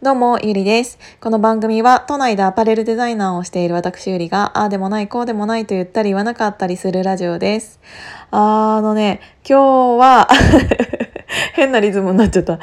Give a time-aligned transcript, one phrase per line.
[0.00, 0.96] どうも、ゆりです。
[1.20, 7.80] この番組は、都内でアパレルデザイナーをしている私ゆりが、ああでもない、こうでもないと言ったり言わなかったりするラジオです。
[8.30, 10.28] あのね、今日は
[11.54, 12.60] 変なリズムになっちゃった。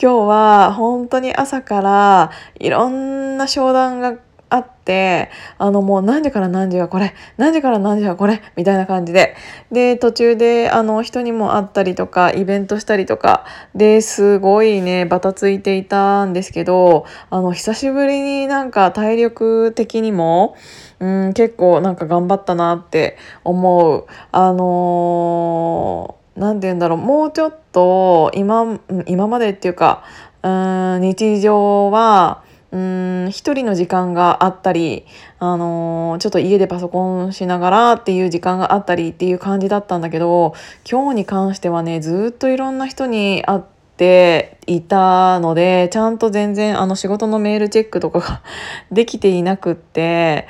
[0.00, 4.14] 今日は、本当に朝から、いろんな商談が
[4.50, 9.36] あって、あのもう何時から何時はこれ、何時から何時はこれ、みたいな感じで。
[9.70, 13.44] で、途中であの人にも会ったりとか、イベントしたりとか、
[13.74, 20.56] ですごいね、バタついていたんですけど、あの、久しぶりになんか体力的にも、
[21.00, 24.06] うん、結構なんか頑張ったなって思う。
[24.32, 30.04] あのー、なんて言うんだろう、もうちょっと今、今までっていうか、
[30.42, 35.06] うん、日常は、うん一人の時間があったり、
[35.38, 40.54] あのー、ちょっと家でパソコンしながらっていう時間があったりっていう感じだったんだけど
[40.88, 43.60] 今日に関してはねずっといろんな人に会っ
[43.96, 48.42] ていたのでちゃんと全然あの仕事のメールチェックとかが
[48.92, 50.46] できていなくって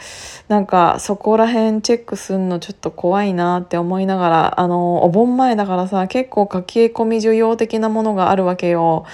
[0.48, 9.04] なんかそこら辺チェックすんのちょっと怖いなって思いながらあのお盆前だからさ結構書き込み需要的なものがあるわけよ。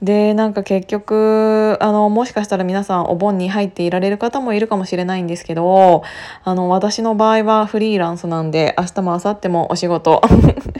[0.00, 6.04] でなんか結局あのもしかしたら皆さんお盆に入っていられる方もいるかもしれないんですけど
[6.44, 10.22] あの私の場合はフリーランスなんで明日も明後日もお仕事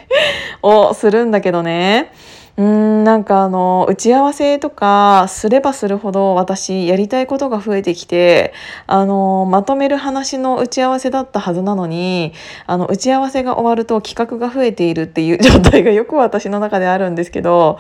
[0.63, 2.13] をするんだけどね
[2.59, 8.53] うーんなんかあの打ち合わせとかすればするほど私やりたいことが増えてきて
[8.89, 12.33] あのまとめる話の打ち合わせだったはずなのに
[12.67, 17.79] あの打ち合わせが終わると企画が増えているっていう状態がよく私の中であるんですけど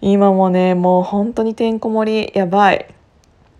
[0.00, 2.95] 今もねもう本当にてんこ盛りやばい。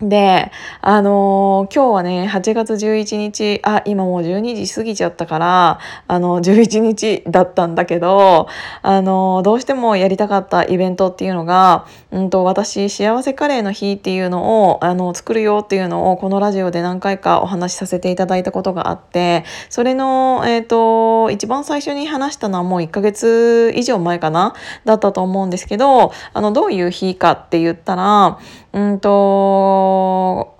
[0.01, 8.47] で、あのー、今日はね、8月11日、あ、今もう12時過ぎちゃったから、あの、11日だったんだけど、
[8.83, 24.53] あのー、どうしてもやりたかったイベントっていうのが、うんと、私、幸せカレーの日っていうのを、あの、作るよっていうのを、このラジオで何回かお話しさせていただいたことがあって、それの、えっ、ー、と、一番最初に話したのはもう1ヶ月以上前かな
[24.85, 28.37] だったと思うんですけど、あの、どういう日かって言ったら、
[28.73, 30.57] うんと 어,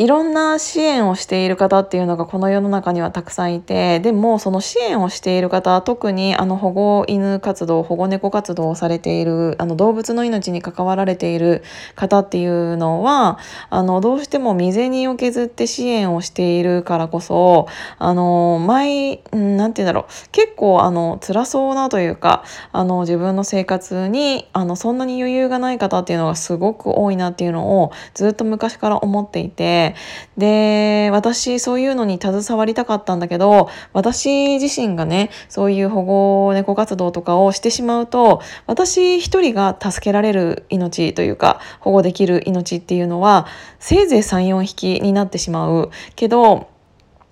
[0.00, 11.62] いろんな支援をしている方っていうのがこの世の中にはたくさんいてでもその支援をしている方特にあの保護犬活動保護猫活動をされているあの動物の命に関わられている
[11.96, 17.68] 方っていうのはあのどうしても未然を削って支援をしているからこそ
[17.98, 29.89] あの毎何て言うんだろう結構あの辛そうなというかあの自分の生活にあのそんなに余裕がない方っていうのがすごく多いなっていうのをずっと昔から思っていて。
[30.36, 43.46] で私そういうのに携わりたかったんだけど私自身がねそういう保護猫活動とかをしてしまうと私一人が助けられる命というか保護できる命っていうのは
[43.78, 45.90] せいぜい34匹になってしまう。
[46.16, 46.68] けど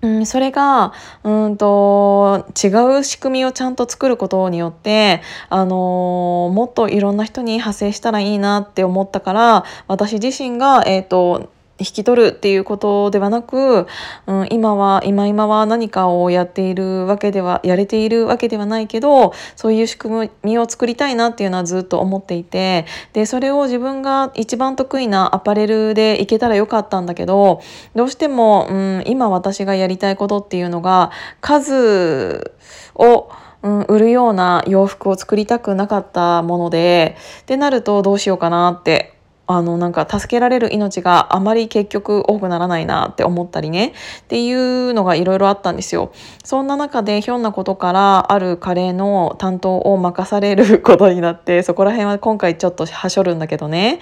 [0.00, 0.92] うん、それが、
[1.24, 13.86] うんと、違う仕組みをちゃんと作ることによって、あのー、もっといろんな人に派生したらいいなって思ったから、私自身が、えっ、ー、と、引き取るっていうことではなく、
[14.26, 27.62] うん、今は今今は何かをやっているわけではやれているわけではないけどそういう仕組みを作りたいなっていうのはずっと思っていてでそれを自分が一番得意なアパレルでいけたらよかったんだけど
[27.94, 32.52] どうしても、うん、今私がやりたいことっていうのが数
[32.94, 39.17] をうん、売るような洋服を作りたくなかったものでってなるとどうしようかなって
[39.48, 46.12] あのなんか助けられる命があまり結局多くならないなって思ったりねっていうのがいろいろあったんですよ。
[46.44, 54.00] そんな中でひょんなことからあるカレーの担当を任されることになってそこら辺は今回ちょっとはしょるんだけどね。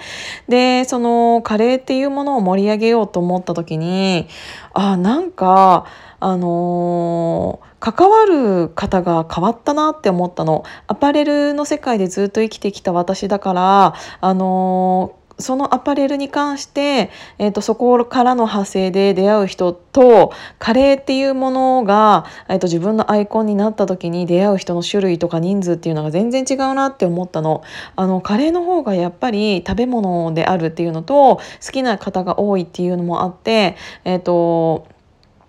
[0.49, 4.27] でそのカレーっていうものを盛り上げようと思った時に
[4.73, 5.85] あなんか
[6.19, 27.63] あのー関わる方が変わったなって思ったのアパレルの世界でずっと生きてきた私だからあのそのアパレルに関して、えーと、そこからの派生で出会う人とカレーっていうものが、えーと、自分のアイコンになった時に出会う人の種類とか人数っていうのが全然違うなって思ったの。
[27.95, 33.75] あのカレーの方がやっぱり食べ物であるっていうのと好きな方が多いっていうのもあって、
[34.05, 34.87] えーと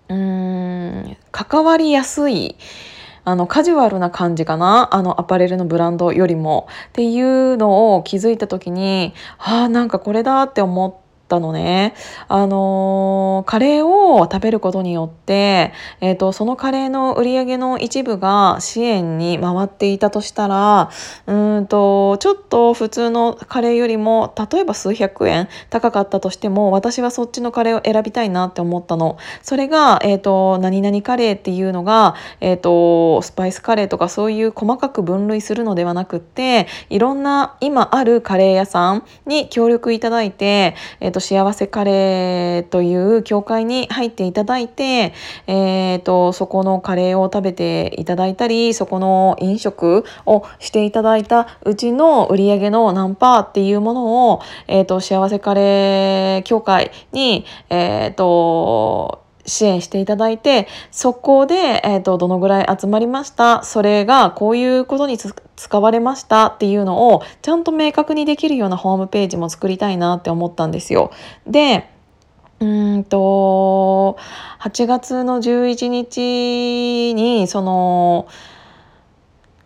[0.09, 2.55] うん関わりやすい。
[3.29, 4.89] あのカジュアルな感じかな？
[4.95, 6.67] あのアパレルのブランドよりも。
[6.89, 11.93] っていうのを気づいた時にああなんかこれだって思ってったのね。
[12.27, 15.71] あのー、カレーを食べることによって、
[16.01, 20.89] えっ、ー、と、そのカレーの売り上げの一部が支援に回っていたとしたら、
[21.27, 29.17] うんと、ちょっと普通のカレーよりも、例えば数百円高かったとしても、私はそっちのカレーを選びたいなって思ったの。
[29.43, 45.13] それが、えっ、ー、と、何々カレーっていうのが、えっ、と、スパイスカレーとかそういう細かく分類するのではなくって、いろんな今あるカレー屋さんに協力いただいて、えっ、と、幸せカレーという教会に入っていただいて、
[45.47, 63.63] えっ、と、そこのカレーを食べていただいたり、そこの飲食をしていただいたうちの売り上げの何パーっていうものを、えっ、と、幸せカレー協会に、えっ、と、支援していただいてそこで、えーと、どのぐらい集まりました？
[63.63, 71.11] それがこういうことに使われましたっていうのをちゃんと明確にできるようなホームページも作りたいなって思ったんですよ。
[71.45, 71.89] で
[72.61, 72.65] う
[72.97, 74.17] んと
[74.59, 78.27] 8月の11日にその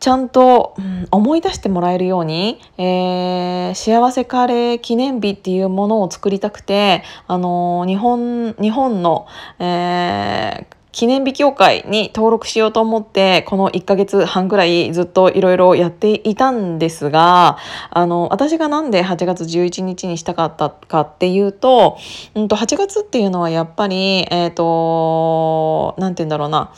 [0.04, 9.28] ちゃんと、うん、思い出してもらえるように、えー、幸せカレー記念日っていうものを作りたくて、あのー、日本、日本の、
[9.60, 17.58] えー記念日協会に登録しようと思って、この1ヶ月半ぐらいずっといろいろやっていたんですが、
[17.90, 21.98] あの、私がなんで8月11日にしたかったかっていうと、
[22.36, 26.72] うんと、8月っていうのはやっぱり、えっ、ー、と、なんて言うんだろうな、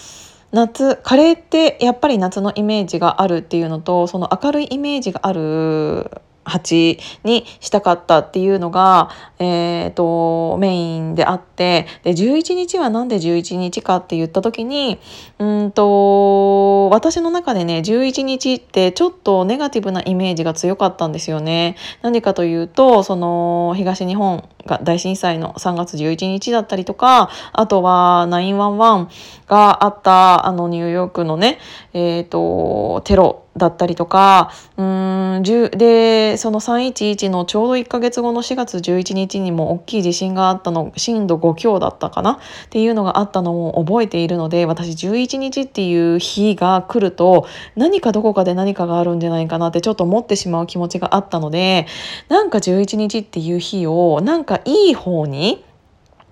[0.56, 6.10] 夏カレーってやっぱり夏のイメージがあるっていうのとその明るいイメージがある
[6.46, 9.10] 8にしたかったっていうのが、
[9.40, 15.00] えーと、メインであってで11日は何で11日かって言った時に
[15.40, 21.76] うんと私の中でね11日ってちょっとネガティブなイメージが強かったんですよね。
[22.02, 29.08] 何かというとその東日本が大震災の3月11日だったりとかあとは911
[29.48, 31.60] があったあのニューヨークのね、
[31.94, 42.32] えーとテロだったりとか、うん、で、その311のちょうど1ヶ月後の4月11日にも大きい地震があったの、震度5強だったかな？
[42.32, 47.48] っていうのがあったのを覚えているので、私11日っていう日が来ると、
[47.78, 51.88] 何かどこかで何かがあるんじゃないかなってちょっと思ってしまう気持ちがあったので、
[52.28, 55.64] なんか11日っていう日を、なんかいい方に、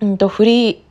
[0.02, 0.84] うんと、振り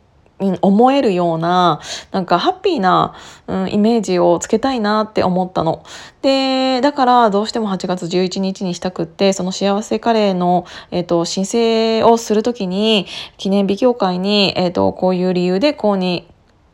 [0.60, 1.80] 思えるような
[2.10, 3.14] なんかハッピーな、
[3.46, 5.84] うん、イメージをつけたいなって思ったの。
[6.22, 13.06] でだからどうしても8月11日にしたくってその幸せカレーの、えーと、申請をする時に
[13.38, 16.28] 記念日協会に、えーと、こういう理由でこうに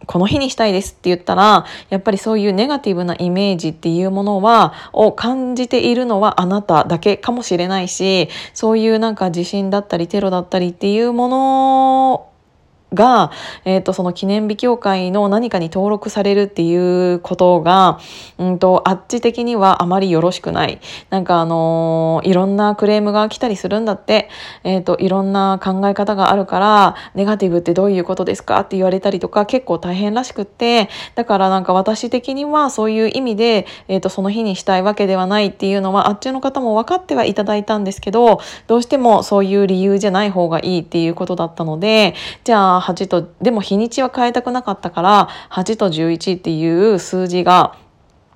[0.09, 12.28] この日にしたいですって言ったら、やっぱりそういうネガティブなイメージっていうものは、を感じているのはあなただけかもしれないし、そういうなんか地震だったりテロだったりっていうもの
[12.95, 13.31] が、
[13.65, 17.99] えーと、その記念日協会の何かに登録されるっていうことが、
[18.39, 20.81] うんと、あっち的にはあまりよろしくない。
[21.11, 24.29] なんかあのー、いろんなクレームが来たりするんだって、
[24.65, 42.15] えっ、ー、と、いろんな考え方があるから、ネガティブってどういうことですかって言われたりとか結構大変らしくって、だからなんか私的にはそういう意味で、えっ、と、その日にしたいわけではないっていうのはあっちの方も分かってはいただいたんですけど、どうしてもそういう理由じゃない方がいいっていうことだったので、
[42.45, 47.77] じゃあ8とでも日にちは変えたくなかったから8と11っていう数字が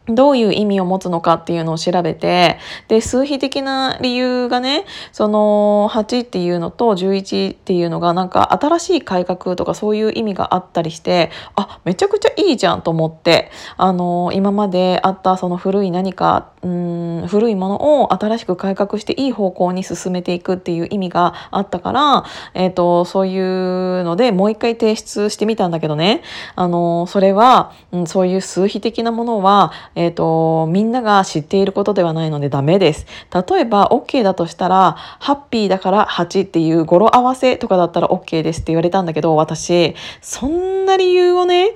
[0.07, 2.59] どういう意味を持つのかっていうのを調べて、
[2.89, 22.25] で、数比的な理由がね、その8っていうのと11っていうのがなんか新しい改革とかそういう意味があったりして、あ、めちゃくちゃいいじゃんと思って、あの、今まであったその古い何か、うん、古いものを新しく改革していい方向に進めていくっていう意味があったから、
[22.55, 26.23] えっ、ー、と、そういうのでもう一回提出してみたんだけどね、
[26.57, 33.07] あの、それは、うん、そういう数比的なものは、えっ、ー、と、みんなが知っていることではないのでダメです。
[33.33, 41.73] 例えば OK だとしたら、ハッピーだから8っていう語呂合わせとかだったら OK ですって言われたんだけど、私、そんな理由をね、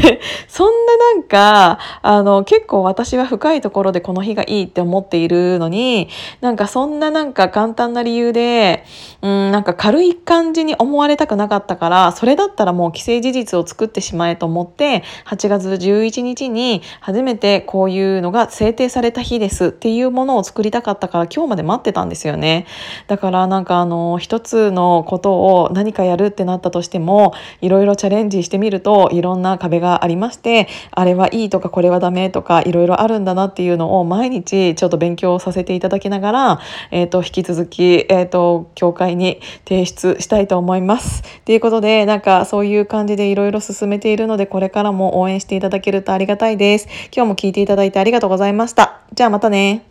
[0.48, 6.08] そんななんか、あの、結構私は深いところでこの日がいいって思っているのに、
[6.40, 8.84] なんかそんななんか簡単な理由で、
[9.22, 22.66] うん、なんか軽い感じに思われたくなかったから、それだったらもう既成事実を作ってしまえと思って、8月11日に初めてこういうのが制定された日ですっていうものを作りたかったから今日まで待ってたんですよね。
[23.06, 41.22] だからなんかあの一つのことを何かやるってなったとしてもいろいろチャレンジしてみるといろんな壁がありましてあれはいいとかこれはダメとかいろいろあるんだなっていうのを毎日ちょっと勉強させていただきながら、えー、と引き続き、えー、と教会に提出したいと思います。
[41.44, 46.88] ということでなんかそういう感じでいろいろ進めているのでこれからも応援していただけるとありがたいです。
[47.14, 49.00] 今日も聞いていただいてありがとうございました。
[49.12, 49.82] じゃあまたね。